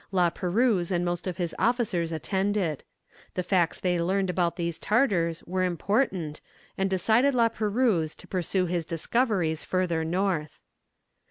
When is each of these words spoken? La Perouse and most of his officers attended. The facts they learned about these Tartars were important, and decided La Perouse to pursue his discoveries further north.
La 0.11 0.31
Perouse 0.31 0.89
and 0.89 1.05
most 1.05 1.27
of 1.27 1.37
his 1.37 1.53
officers 1.59 2.11
attended. 2.11 2.83
The 3.35 3.43
facts 3.43 3.79
they 3.79 3.99
learned 4.01 4.31
about 4.31 4.55
these 4.55 4.79
Tartars 4.79 5.43
were 5.43 5.63
important, 5.63 6.41
and 6.75 6.89
decided 6.89 7.35
La 7.35 7.49
Perouse 7.49 8.15
to 8.15 8.27
pursue 8.27 8.65
his 8.65 8.83
discoveries 8.83 9.63
further 9.63 10.03
north. 10.03 10.59